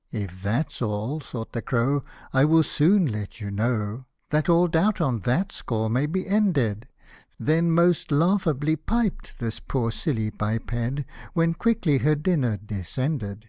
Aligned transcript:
"If 0.22 0.40
that's 0.40 0.80
all," 0.80 1.18
thought 1.18 1.52
the 1.52 1.60
crow," 1.60 2.04
I 2.32 2.44
will 2.44 2.62
soon 2.62 3.06
let 3.06 3.40
you 3.40 3.50
know, 3.50 4.06
That 4.30 4.48
all 4.48 4.68
doubt 4.68 5.00
on 5.00 5.22
that 5.22 5.50
score 5.50 5.90
may 5.90 6.06
be 6.06 6.28
ended;" 6.28 6.86
Then 7.40 7.72
most 7.72 8.12
laughably 8.12 8.76
piped, 8.76 9.40
this 9.40 9.58
poor 9.58 9.90
silly 9.90 10.30
biped, 10.30 10.72
When 11.32 11.54
quickly 11.54 11.98
her 11.98 12.14
dinner 12.14 12.56
descended 12.56 13.48